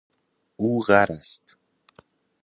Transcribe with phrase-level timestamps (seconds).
[0.59, 1.55] او غر است